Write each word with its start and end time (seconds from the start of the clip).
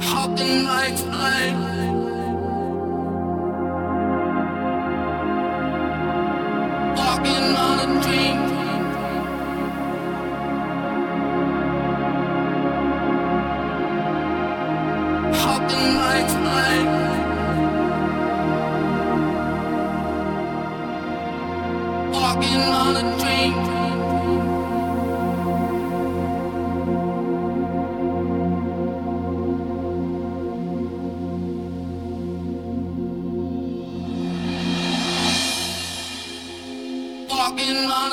Hopping 0.00 0.64
like 0.64 0.96
flight. 0.98 1.95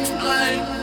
explain. 0.00 0.77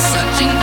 Searching 0.00 0.59